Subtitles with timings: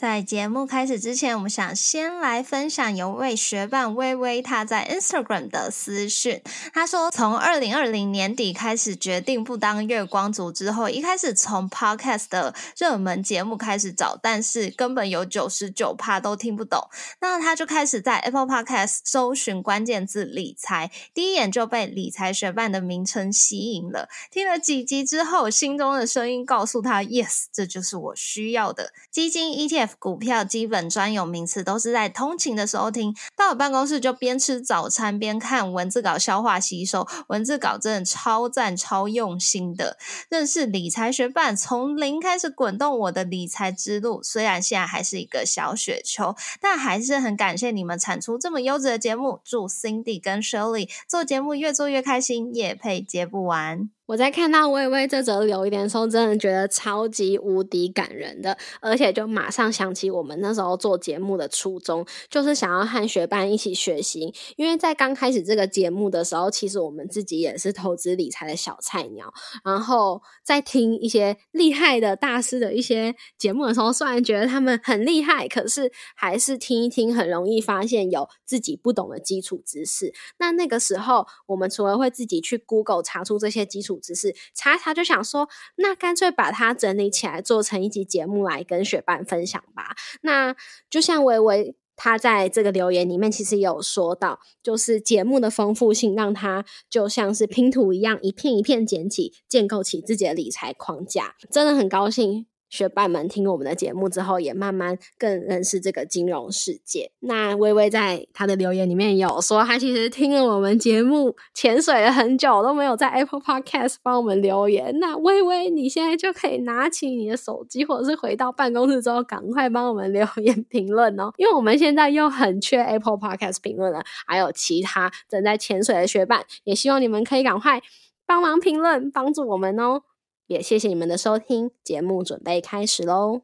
[0.00, 6.40] 在节目开始之前，我们想先来分享有位学伴微微他在 Instagram 的私讯。
[6.72, 16.88] 他说，从二零二零年底开始决定不当月光族之后，一开始从 Podcast 的热门节目开始找，但是根本有九十九趴都听不懂。
[17.20, 24.08] 那他就开始在 Apple Podcast 搜寻关键字理财，第一眼就被理财学伴的名称吸引了。
[24.30, 37.06] 听了几集之后，心中的声音告诉他：“Yes，这就是我需要的基金 ETF。”股票基本专有名词都是在通勤的时候听，到了办公室就边吃早餐边看文字稿消化吸收。
[37.28, 39.98] 文字稿真的超赞超用心的。
[40.28, 44.22] 认识理财学伴，从零开始滚动我的理财之路。
[44.22, 49.40] 虽然现在还是一个小雪球，但还是很感谢你们产出这么优质的节目。
[49.44, 53.90] 祝 Cindy 跟 Shirley 做节目越做越开心，也配接不完。
[54.10, 64.34] 我在看到微微这则留言的时候，真的觉得超级无敌感人的，而且就马上想起我们那时候做节目的初衷，就是想要和学伴一起学习。
[64.56, 69.32] 因为在刚开始这个节目的时候，其实我们自己也是投资理财的小菜鸟，
[69.64, 80.12] 然后在听一些厉害的大师的一些节目的时候，虽然觉得他们很厉害，可是还是听一听，很容易发现有自己不懂的基础知识。
[80.40, 89.94] 那那个时候，我们除了会自己去 Google 查出这些基础，只是查查就想说，那干脆把它整理起来，做成一集节目来跟学伴分享吧。
[90.22, 90.56] 那
[90.88, 101.34] 就像微微他在这个留言里面，其实有说到，就是节目的丰富性，让他就像是拼图一样，一片一片捡起，建构起自己的理财框架。
[101.50, 102.46] 真的很高兴。
[102.70, 107.10] 学伴们听我们的节目之后，也慢慢更认识这个金融世界。
[107.18, 114.98] 那微微在他的留言里面有说，他其实听了我们节目潜水了很久，都没有在 Apple Podcast 帮我们留言。
[115.00, 127.82] 那微微，你现在就可以拿起你的手机，或者是回到办公室之后，赶快帮我们留言评论哦，因为我们现在又很缺 Apple Podcast 评论了，还有其他正在潜水的学伴，也希望你们可以赶快
[128.26, 130.02] 帮忙评论，帮助我们哦。
[130.50, 133.42] 也谢谢你们的收听，节目准备开始喽。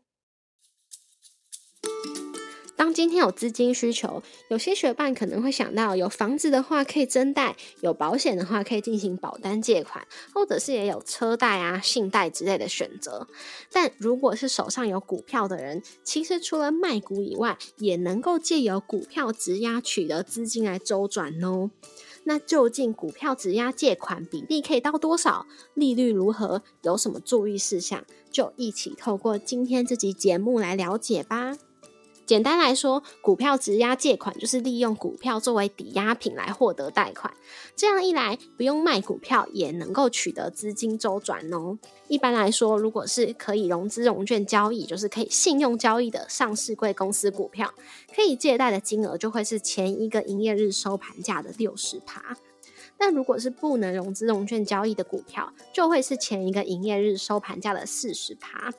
[2.75, 13.28] 当今天有资金需求，有些学伴可能会想到，有房子的话可以增贷，有保险的话可以进行保单借款，或者是也有车贷啊、信贷之类的选择。
[13.71, 21.71] 但如果是手上有股票的人，其实除了卖股以外，也能够借由股票质押取得资金来周转哦。
[22.29, 25.47] 那究竟股票质押借款比例可以到多少？
[25.75, 26.63] 利率如何？
[26.83, 28.05] 有什么注意事项？
[28.33, 31.57] 就一起透过今天这集节目来了解吧。
[32.27, 37.33] 简单来说，股票质押借款就是利用股票作为抵押品来获得贷款。
[37.77, 41.79] 这样一来，不用卖股票也能够取得资金周转哦。
[42.09, 47.73] 一般来说，如果是可以融资融券交易，就是可以信用交易的上市贵公司股票，
[48.15, 52.37] 可以借贷的金额就会是前一个营业日收盘价的六十趴。
[52.99, 58.73] 但如果是不能融资融券交易的股票，就会是前一个营业日收盘价的四十趴。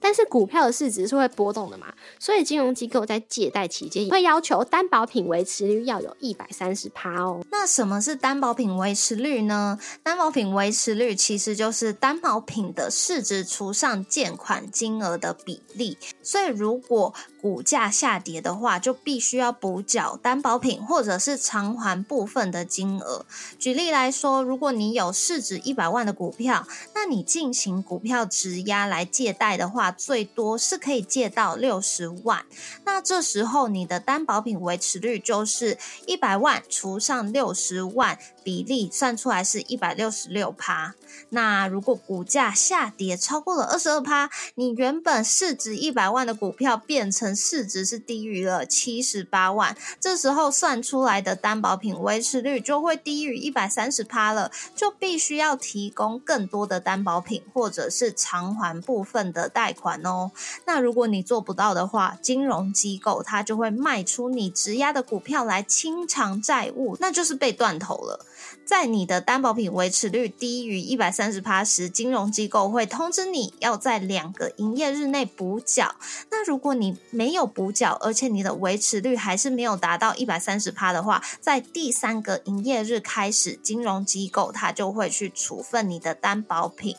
[0.00, 7.44] 但是股票的市值是会波动的嘛，所以金融机构在借贷期间会要求担保品维持率要有一百三十趴哦。
[7.50, 9.78] 那什么是担保品维持率呢？
[10.02, 15.98] 担保品维持率其实就是担保品的市值除上借款金额的比例。
[16.22, 23.24] 所以如果股价下跌的话，就必须要补缴担保品或者是偿还部分的金额。
[23.58, 32.44] 举例来说，如果你有市值一百万的股票，那你进行股票质押来借贷的话，最多是可以借到六十万。
[32.84, 40.94] 那这时候你的担保品维持率就是一百万除上六十万，比例算出来是一百六十六趴。
[41.30, 60.30] 那如果股价下跌超过了二十二趴，你原本市值一百万的股票变成市值是低于了七十八万，这时候算出来的担保品维持率就会低于一百三十趴了，就必须要提供更多的担保品或者是偿还部分的贷款哦。
[60.66, 68.26] 那如果你做不到的话，金融机构它就会卖出你质押的股票来清偿债务，那就是被断头了。
[68.64, 75.96] 在你的担保品维持率低于一百三十趴时，金融机构会通知你要在两个营业日内补缴。
[76.30, 86.96] 那如果你没有补缴，而且你的维持率还是没有达到一百三十趴的话，在第三个营业日开始，金融机构它就会去处分你的担保品。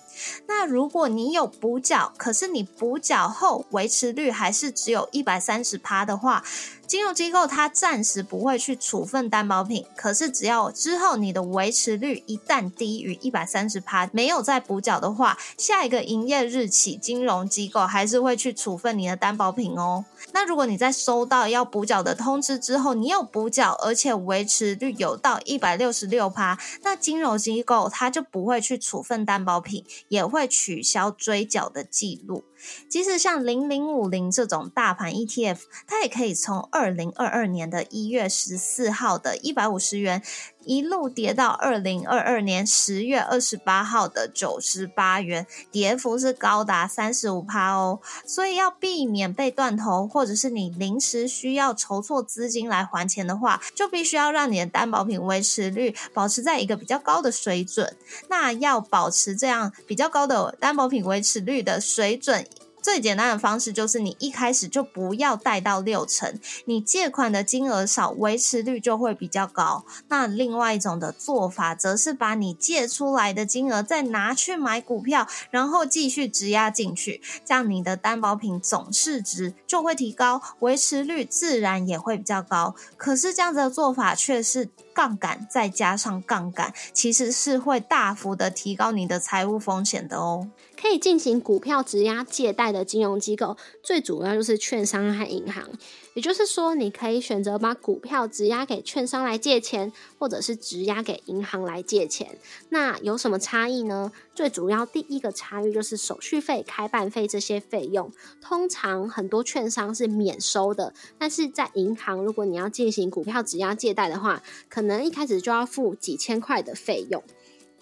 [0.47, 6.43] 那如果你有补缴，可是你补缴后维持率还是只有一百三十趴的话，
[6.91, 9.85] 金融机构它暂时不会去处分担保品。
[9.95, 20.03] 可是只要之后你的维持率一旦低于一百三十趴，没有再补缴的话，下一个营业日起，金融机构还是会去处分你的担保品哦。
[20.33, 32.43] 那如果你在收到要补缴的通知之后，你有补缴，而且维持率有到一百六十六趴，那金融机构它就不会去处分担保品，也会取消追缴的记录。
[32.87, 40.23] 即使像零零五零这种大盘 ETF，它也可以从二二零二二年的一月十四号的一百五十元，
[40.65, 47.99] 一路跌到二零二二年十月二十八号的九十八元，跌幅是高达三十五趴哦。
[48.25, 57.95] 所以要避免被断头，或者是你临时需要筹措资金来还钱的话，就必须要让你的担保品维持率保持在一个比较高的水准。
[58.27, 62.47] 那要保持这样比较高的担保品维持率的水准。
[62.81, 69.85] 最简单的方式就是你一开始就不要贷到六成，你借款的金额少，维持率就会比较高。
[70.07, 82.75] 那另外一种的做法，则是把你借出来的金额再拿去买股票，然后继续质押进去，这样你的担保品总市值就会提高，维持率自然也会比较高。
[82.97, 84.69] 可是这样子的做法却是。
[84.93, 90.49] 杠杆再加上杠杆，其实是会大幅的提高你的财务风险的哦。
[90.81, 95.69] 可以进行股票质押借贷的金融机构，最主要就是券商和银行。
[96.15, 102.35] 也就是说，你可以选择把股票质押给券商来借钱，或者是质押给银行来借钱。
[102.69, 104.11] 那有什么差异呢？
[104.33, 108.11] 最主要第一个差异就是手续费、开办费这些费用，
[108.41, 110.93] 通常很多券商是免收的。
[111.17, 117.23] 但是在银行，如果你要进行股票质押借贷的话，可能一开始就要付几千块的费用。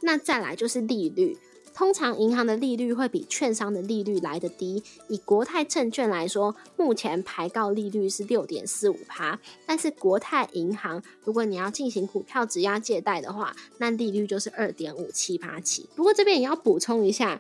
[0.02, 1.38] 那再来就是利率。
[1.80, 4.84] 通常银行的利率会比券商的利率来得低。
[5.08, 15.88] 以国泰证券来说，目前排告利率是六点四五趴，但是国泰银行如果你要进行股票质押借贷的话，那利率就是二点五七八起。
[15.96, 17.40] 不过这边也要补充一下。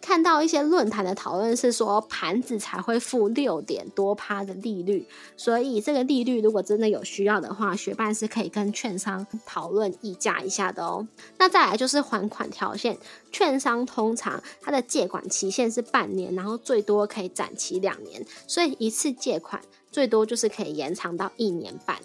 [0.00, 5.06] 看到一些论坛的讨论是说，盘子才会付六点多趴的利率，
[5.36, 11.06] 所以这个利率如果真的有需要的话，学办是可以跟券商讨论议价一下的哦。
[11.38, 12.96] 那再来就是还款条件，
[13.30, 19.60] 券商通常它的借款期限是半年，然后最多可以展期两年，所以一次借款
[19.92, 21.98] 最多就是可以延长到一年半。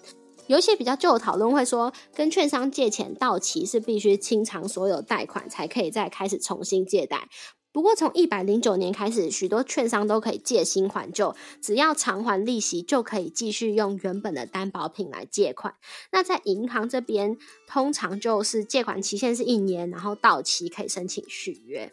[0.46, 7.28] 有一些比较旧的讨论会说，跟券商借钱到期是必须清偿所有贷款才可以再开始重新借贷。
[7.76, 15.74] 不过，从一百零九年开始，许多券商都可以借新还旧，只要偿还利息，就可以继续用原本的担保品来借款。
[16.10, 17.36] 那在银行这边，
[17.68, 21.92] 通常就是借款期限是一年，然后到期可以申请续约。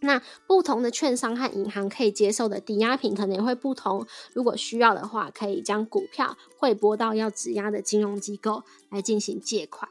[0.00, 9.88] 那不同的券商和银行可以接受的抵押品可能会不同，如果需要的话，可以将股票汇拨到要质押的金融机构来进行借款。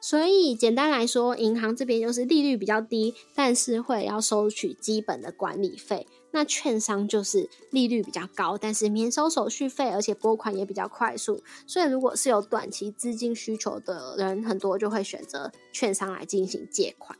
[0.00, 6.06] 所以简单来说，银行这边就是利率比较低，但是会要收取基本的管理费。
[6.32, 11.42] 那券商就是利率比较高，但是免收手续费，而且拨款也比较快速。
[11.66, 17.18] 所以如果是有短期资金需求的人，很多就会选择券商来进行借款。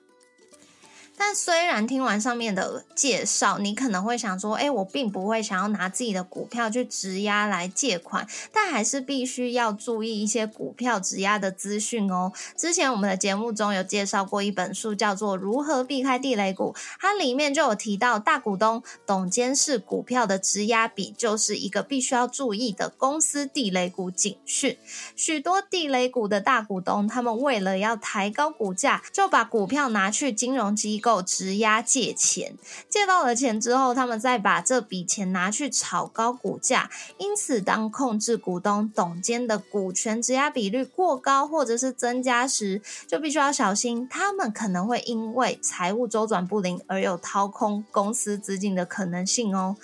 [1.18, 12.32] 但虽然听完上面的介绍，你可能会想说，哎，我并不会想要拿自己的股票去质押来借款，但还是必须要注意一些股票质押的资讯哦。
[12.56, 24.76] 之前我们的节目中有介绍过一本书，叫做《如何避开地雷股》，它里面就有提到，大股东董监事股票的质押比就是一个必须要注意的公司地雷股警讯。
[25.16, 31.05] 许多地雷股的大股东，他们为了要抬高股价，就把股票拿去金融机构。
[31.06, 32.56] 够质押借钱，
[32.88, 36.90] 借到了钱之后，他们再把这笔钱拿去炒高股价。
[37.16, 49.76] 因此，当控制股东董监的股权质押比率过高，或者是增加时，就必须要小心，他们可能会因为财务周转不灵而有掏空公司资金的可能性哦。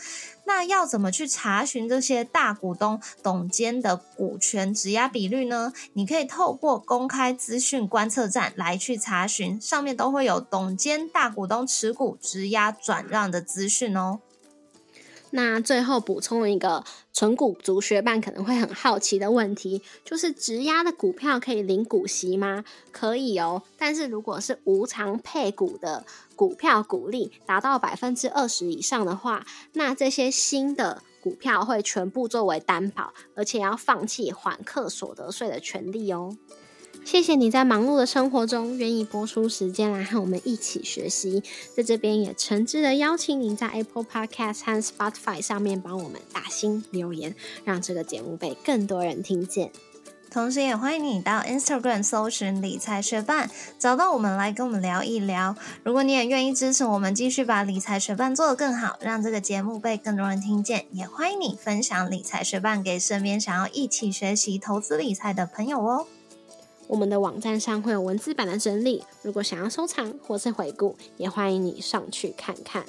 [0.55, 5.73] 那要怎么去查询这些大股东董监的股权质押比率呢？
[5.95, 14.21] 你可以透过公开资讯观测站来去查询，上面都会有董监大股东持股质押转让的资讯哦。
[15.35, 22.65] 那最后补充一个纯股族学伴可能会很好奇的问题，就是质押的股票可以领股息吗？
[22.93, 26.05] 可以哦，但是如果是无偿配股的
[26.37, 36.37] 股票股利达到百分之二十以上的话，那这些新的股票会全部作为担保，而且要放弃缓课所得税的权利哦。
[37.05, 41.43] 谢谢你在忙碌的生活中愿意播出时间来和我们一起学习，
[41.77, 49.71] 在这边也诚挚的邀请您在 Apple Podcast 和 Spotify 上面帮我们打星留言，让这个节目被更多人听见。
[50.31, 55.55] 同时，也欢迎你到 Instagram 搜寻理财学伴，找到我们来跟我们聊一聊。
[55.85, 66.07] 如果你也愿意支持我们，继续把理财学伴做得更好，让这个节目被更多人听见，也欢迎你分享理财学伴给身边想要一起学习投资理财的朋友哦。
[66.93, 72.85] 我们的网站上会有文字版的整理，如果想要收藏或是回顾，也欢迎你上去看看。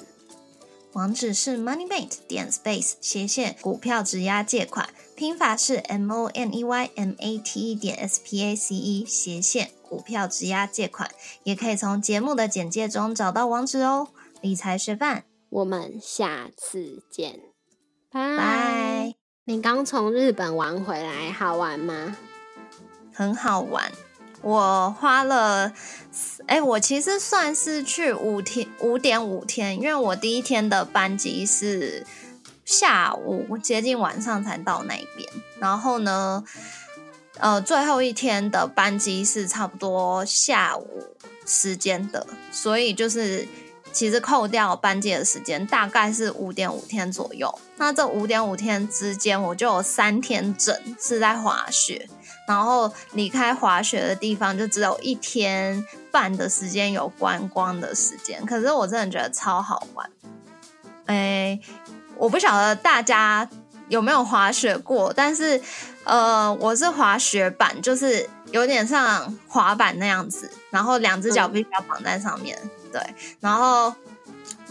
[0.92, 7.96] 网址是 moneymate 点 space 斜线股票质押借款，拼法是 m o n e y m a t e 点
[7.96, 11.10] s p a c e 斜线股票质押借款，
[11.44, 14.08] 也可以从节目的简介中找到网址哦。
[14.42, 17.40] 理财学范，我们下次见，
[18.12, 19.14] 拜。
[19.46, 22.18] 你刚从日本玩回来，好玩吗？
[23.14, 23.90] 很好玩。
[24.42, 25.72] 我花了，
[26.46, 32.04] 哎，我其实算是去五天五点五天，因为我第一天的班机是
[32.66, 35.26] 下午接近晚上才到那边，
[35.58, 36.44] 然后呢，
[37.38, 41.16] 呃，最后一天的班机是差不多下午
[41.46, 43.48] 时间的，所以就是
[43.94, 47.58] 其实扣掉班机的时间，大概是五点五天左右。
[47.76, 52.06] 那这五点五天之间，我就有三天整是在滑雪。
[52.46, 58.44] 然后离开滑雪的地方，就只有一天半的时间有观光的时间。
[58.44, 60.10] 可是我真的觉得超好玩。
[61.06, 61.58] 哎，
[62.16, 63.48] 我不晓得大家
[63.88, 65.58] 有没有滑雪过，但是
[66.04, 72.58] 呃，我是滑雪板，就是有点像滑板那样子，然后两只脚必须要绑在上面。
[72.94, 73.92] 对，然后。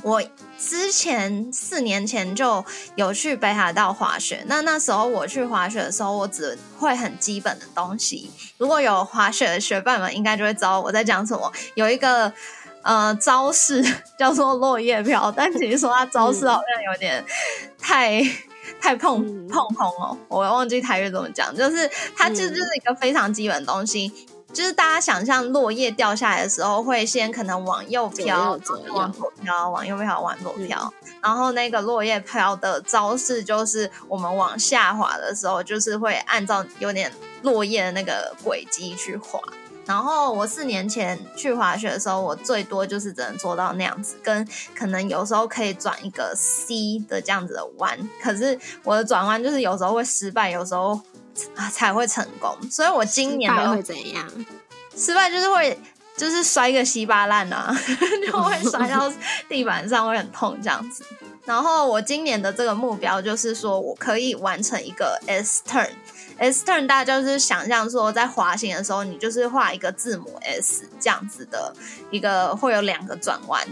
[0.01, 0.21] 我
[0.59, 2.65] 之前四年前就
[2.95, 8.29] 有去北海道滑雪，那那时候我去滑雪的时候，我只会很基本的东西。
[8.57, 11.49] 如果有滑雪的学伴们，应该就会知道我在讲什么。
[11.75, 12.33] 有一个
[12.81, 13.81] 呃招式
[14.19, 17.23] 叫做落叶飘，但其实说它招式好像有点
[17.79, 18.21] 太
[18.81, 24.11] 太碰碰碰哦，我忘记台语怎么讲，就是它其实就是一个非常基本的东西。
[24.53, 28.77] 就是大家想象落叶掉下来的时候，会先可能往右飘，往左
[29.41, 30.93] 飘，往右飘，往左飘。
[31.21, 39.39] 然后那个落叶飘的招式，就是我们往下滑的时候，就是会按照有点落叶的那个轨迹去滑。
[39.85, 47.97] 然后我四年前去滑雪的时候，我最多就是只能做到那样子，跟可能有时候可以转一个 C 的这样子的弯。
[48.21, 51.01] 可是我的转弯就是有时候会失败，有时候。
[51.55, 52.55] 啊，才会成功。
[52.69, 54.29] 所以我今年会怎样？
[54.95, 55.77] 失败就是会，
[56.15, 57.75] 就是摔个稀巴烂啊，
[58.25, 59.11] 就会摔到
[59.49, 61.03] 地板上，会很痛这样子。
[61.45, 65.89] 然后我今年的这个目标就是说，我可以完成一个 S turn。
[66.37, 71.73] S turn 大家就是想象说，在滑行的时候，你就是画一个字母 S 这样子的
[72.11, 73.67] 一个，会有两个转弯。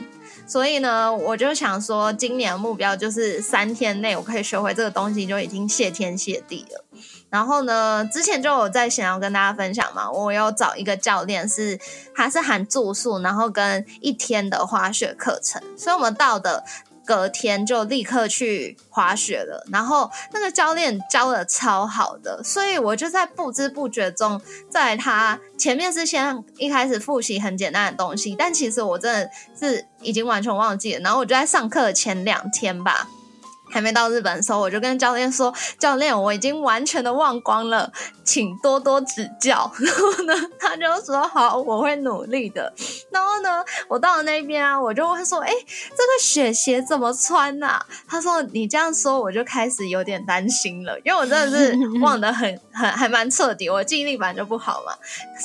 [0.45, 6.83] 所以呢，我就想说，今年的目标就是三天内我可以学会这个东西，就已经谢天谢地了。
[7.31, 11.79] 然后呢，之前就有在想要跟大家分享嘛，我有找一个教练，是
[12.13, 16.65] 他是含住宿，然后跟一天的滑雪课程，所以我们到的
[17.05, 19.65] 隔天就立刻去滑雪了。
[19.71, 30.99] 然后那个教练教的超好的，所以我就在不知不觉中，在他前面是先一开始复习很简单的东西，但其实我真的是已经完全忘记了。
[30.99, 33.07] 然后我就在上课前两天吧。
[33.71, 37.89] 还没到日本的时候，我就跟教练说：“教练，我已经完全的忘光了，
[38.23, 42.73] 请多多指教。”然后呢，他就说：“好，我会努力的。”
[43.09, 45.49] 然后呢，我到了那边啊，我就问说：“哎，
[45.89, 54.91] 这个雪鞋怎么穿呐？”他说：“你这样说，我就开始有点担心了，因为我真的是 忘得很很还蛮彻底，我记忆力本来就不好嘛。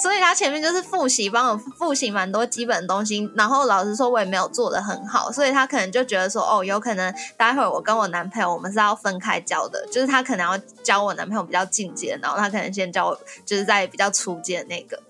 [0.02, 3.30] 所以他前面就是复习，帮我复习蛮多基本东西。
[3.36, 15.00] 然后老实说，我也没有做的很好，所以他可能就觉得说：“哦，有可能待会儿我跟我。”男朋友，我们是要分开教的，就是他可能要教我男朋友比较进阶，然后他可能先教我，就是在比较初阶那个。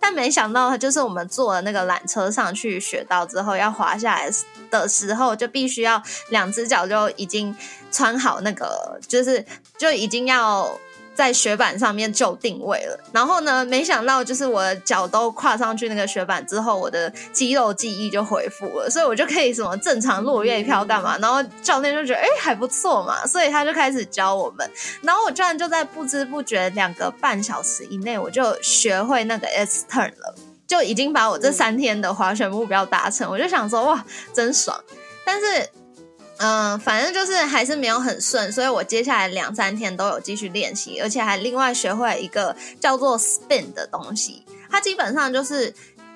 [0.00, 4.30] 但没想到，就是我们坐了那个缆车上去雪道之后，要滑下来
[4.70, 7.56] 的时候，就必须要两只脚就已经
[7.90, 9.44] 穿好那个，就是
[9.78, 10.78] 就已经要。
[11.14, 21.16] 在雪板上面就定位了，然后呢，没想到就是我的脚都跨上去那个雪板之后，我的肌肉记忆就恢复了，所以我就可以什么正常落月飘干嘛？
[21.18, 24.68] 然后教练就觉得哎还不错嘛，所以他就开始教我们，
[25.02, 30.34] 然后我居然就在不知不觉两个半小时以内，我就学会那个 S turn 了，
[30.66, 33.30] 就已经把我这三天的滑雪目标达成。
[33.30, 34.76] 我就想说哇，真爽！
[35.24, 35.68] 但是。
[36.44, 44.44] 嗯，反正就是还是没有很顺，所以我接下来两三天都有继续练习，而且还另外学会一个叫做 spin 的东西。
[44.68, 45.72] 它基本上就是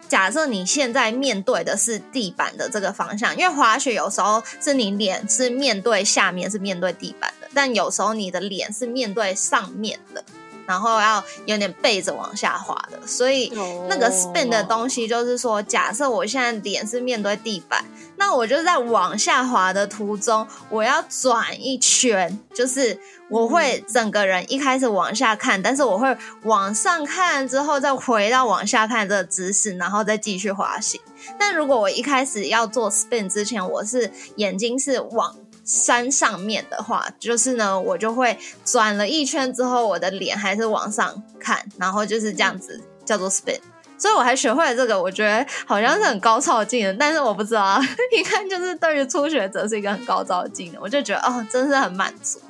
[0.07, 10.23] 假设你现在面对的是地板的这个方向，因为滑雪有时候是你脸是面对下面，是面对地板的，但有时候你的脸是面对上面的。
[10.69, 13.51] 然后要有点背着往下滑的，所以
[13.89, 17.83] 那个 spin 的东西就是说，假设我现在脸是面对地板，
[18.17, 31.01] 那我就在往下滑的途中，我要转一圈，就是我会整个人一开始往下看，但是我会往上看之后再回到往下看这个姿势，然后再继续滑行。
[31.39, 35.35] 但如果我一开始要做 spin 之前，我是眼睛是往。
[35.69, 43.61] 山上面的话，就是呢，我就会转了一圈之后，我的脸还是往上看，然后就是这样子叫做 spin。
[43.99, 47.79] 所以我还学会了这个，我觉得好像是很高超的技能，但是我不知道，
[48.17, 52.41] 一看就是对于初学者是一个很高超的技能，我就觉得哦，真是很满足。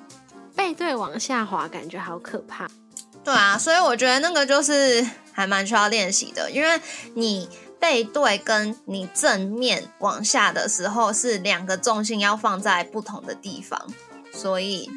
[0.54, 2.68] 背对往下滑，感觉好可怕。
[3.24, 6.80] 对啊，所以我觉得那个就是还蛮需要练习的，因为
[7.14, 7.48] 你。
[7.80, 13.80] 背对跟你正面往下的时候是两个重心要放在不同的地方，
[14.32, 14.90] 所以，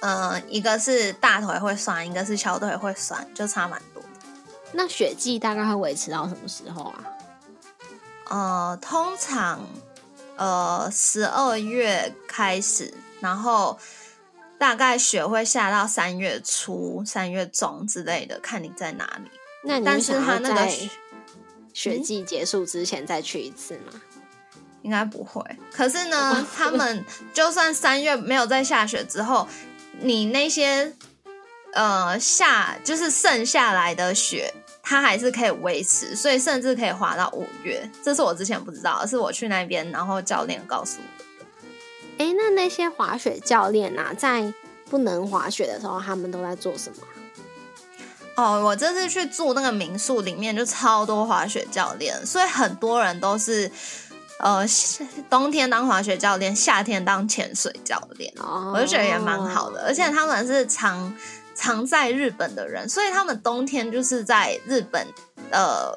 [0.00, 4.02] 呃，一个是大腿会酸，一个是小腿会酸，就差蛮多。
[4.72, 7.04] 那雪季大概会维持到什么时候啊？
[8.30, 9.66] 呃，通常，
[10.36, 13.78] 呃，十二月开始，然后
[14.58, 19.30] 大概雪会下到三月初、三月中之类的，看你在哪里。
[19.64, 20.68] 那但是它那个。
[21.78, 23.92] 雪季结束之前再去一次吗？
[24.82, 25.40] 应该不会。
[25.70, 29.46] 可是呢，他们 就算三月没有在下雪之后，
[30.00, 30.92] 你那些
[31.74, 37.88] 呃下就是剩下来的雪，它还是可以维持，所以甚至可以滑到五月。
[38.02, 42.24] 这是我之前不知道，是我去那边，然后教练告诉我的。
[42.24, 44.52] 哎，那那些滑雪教练啊，在
[44.90, 47.06] 不能滑雪的时候，他们都在做什么？
[48.38, 53.68] 哦，我这次去住那个民宿，里面就超多滑雪教练，所以很多人都是，
[54.38, 54.64] 呃，
[55.28, 58.32] 冬天当滑雪教练，夏天当潜水教练，
[58.72, 59.82] 我就觉得也蛮好的。
[59.84, 61.12] 而且他们是常
[61.56, 65.04] 常在日本的人，所以他们冬天就是在日本，
[65.50, 65.92] 呃，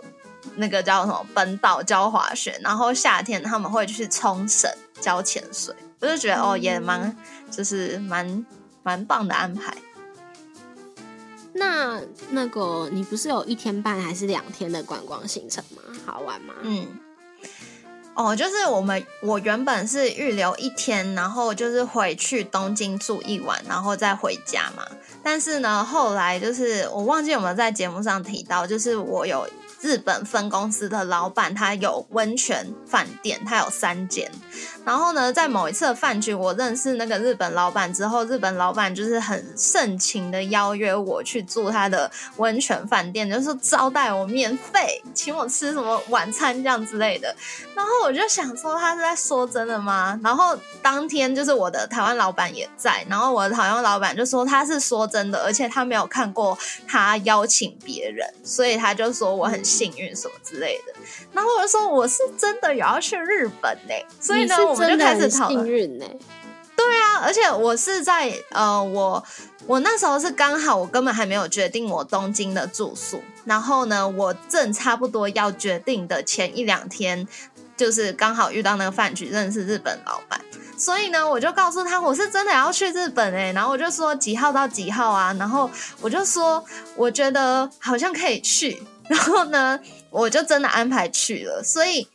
[0.55, 4.67] 那个叫什么本岛教滑雪，然后夏天他们会去冲绳
[4.99, 7.15] 教潜水，我就觉得哦，也蛮
[7.51, 8.43] 就是蛮
[8.81, 9.71] 蛮棒的安排。
[11.53, 15.81] 那那个，你不是有一天半还是两天的观光行程吗？
[16.05, 16.53] 好玩吗？
[16.61, 16.87] 嗯，
[18.15, 24.85] 哦，就是我们我原本是预留一天，然后就是回去东京住一晚，然后再回家嘛。
[25.23, 29.47] 但是呢，后来就是我忘记有没有在节目上提到，就是我有。
[29.81, 34.31] 日本分公司的老板，他有温泉饭店，他有三间。
[34.85, 47.35] 然后呢，在某一次饭局，我认识那个日本老板之后，日本老板就是很盛情的邀约我去住他的温泉饭店，就是招待我免费，请我吃什么晚餐这样之类的。
[47.75, 50.19] 然后我就想说，他是在说真的吗？
[50.23, 56.55] 然后当天就是我的台湾老板也在，然后我的台湾老板就说他是说真的，而且他没有看过
[56.87, 59.59] 他邀请别人，所以他就说我很。
[59.71, 60.93] 幸运什么之类的，
[61.33, 65.99] 然后我就说我是真的有要去日本呢，所以呢我们就开始讨论。
[66.73, 69.23] 对啊，而且我是在呃，我
[69.67, 77.27] 我那时候是刚好我根本还没有决定我东京的住宿，然后呢我正差不多要决定的前一两天，
[77.81, 80.39] 就是刚好遇到那个饭局，认识日本老板，
[80.77, 85.67] 所以呢我就告诉他我是真的要去日本哎，然后我就说几号到几号啊，然后
[85.99, 86.63] 我就说
[86.95, 88.83] 我觉得好像可以去。
[89.07, 89.79] 然后呢，
[90.11, 91.63] 我就真的安排去了。
[91.63, 92.07] 所以，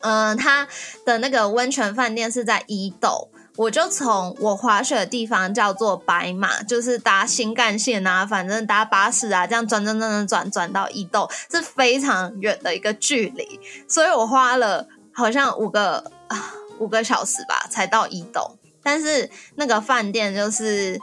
[0.00, 0.68] 嗯，他
[1.06, 3.29] 的那个温泉饭店是在伊豆，
[3.60, 16.10] 我就从我滑雪的地方叫做白马，就是搭新干线啊，反正搭巴士啊，这样转转转转转转到伊豆是非常远的一个距离，所以我花了好像五个
[16.80, 18.56] 五个小时吧才到伊豆。
[18.82, 20.98] 但是那个饭店就是，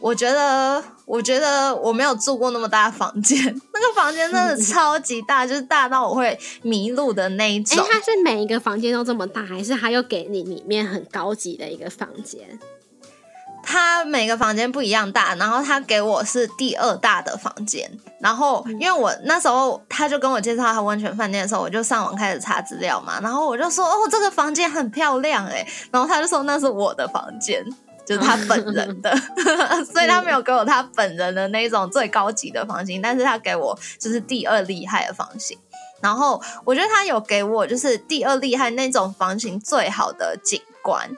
[0.00, 0.82] 我觉得。
[1.10, 3.36] 我觉得我没有住过那么大的房间，
[3.74, 7.76] 那个房间真的超级大， 就是大到我会迷路的那一种。
[7.84, 12.56] 哎，它是每一个房间都这么大，还是它又给你里面很高级的一个房间？
[13.62, 17.90] 它每个房间不一样大，然后他给我是第二大的房间。
[18.20, 27.64] 然后因为我那时候他就跟我介绍他温泉饭店的时候，我就上网开始查资料嘛，然后我就说哦，这个房间很漂亮哎，然后他就说那是我的房间。
[28.10, 29.16] 就是他本人 的，
[29.84, 35.56] 所以他没有给我他本人的那种最高级的房型，但是他给我就是第二厉害的房型。
[36.00, 41.08] 然后我觉得他有给我就是第二厉害那种房型最好的景观，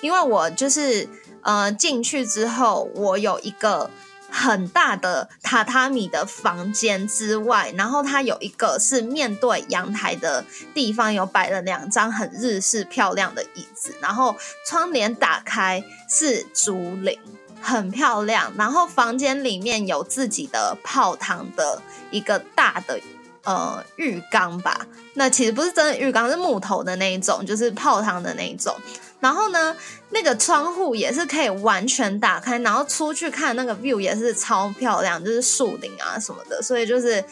[0.00, 1.06] 因为我就是
[1.42, 3.90] 呃进去之后，我有一个
[4.30, 14.36] 很大的榻榻米的房间之外，然后它有一个是面对阳台的地方，有摆了两张很日式漂亮的椅子，然后
[14.66, 17.18] 窗帘打开是竹林，
[17.60, 18.52] 很漂亮。
[18.56, 23.00] 然后房间里面有自己的泡汤的一个大的
[23.44, 28.76] 呃浴缸吧，那其实不是真的浴缸，是木头的那一种，就是泡汤的那一种。
[29.20, 29.76] 然后呢，
[30.10, 37.24] 那个窗户也是可以完全打开，然后出去看那个 view 也是超漂亮，就是树林啊什么的，所以就是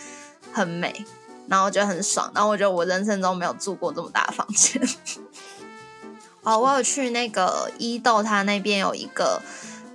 [0.53, 1.05] 很美，
[1.47, 2.29] 然后我觉得很爽。
[2.35, 4.83] 然后我觉得我人生中没有住过这么大的房间。
[6.43, 9.41] 哦，我有去那个伊豆，它那边有一个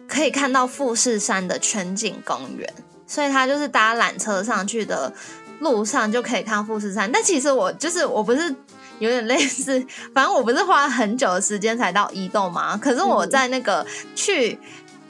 [0.08, 2.74] 可以看到富士山的全景公园，
[3.06, 5.14] 所以它就是搭缆车上去的
[5.60, 7.12] 路上就可以看富士山。
[7.12, 8.56] 但其实我就是我不是。
[9.02, 9.84] 有点类似，
[10.14, 12.78] 反正我不是花了很久的时间才到移动嘛。
[12.78, 13.86] 可是我在那个
[14.16, 14.58] 去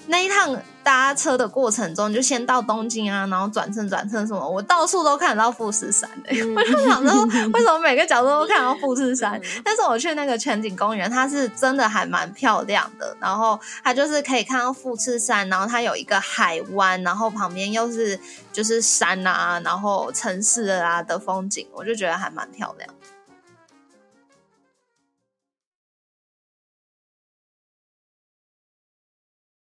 [0.08, 6.32] 那一趟搭车的过程中，就先到东京啊，然后转乘转乘什么，我到处都看得到富士山的。
[6.56, 7.24] 我就想说，
[7.54, 9.40] 为什么每个角度都看到富士山？
[9.64, 13.16] 但是我去那个全景公园，它是真的还蛮漂亮的。
[13.20, 18.20] 然后它就是可以看到富士山，然后它有一个海湾，然后旁边又是
[18.52, 22.90] 就是山啊，然后城市啊的风景，我就觉得还蛮漂亮。